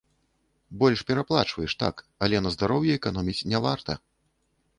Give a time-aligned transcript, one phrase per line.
[0.83, 1.95] Больш пераплачваеш, так,
[2.27, 3.99] але на здароўі эканоміць не варта.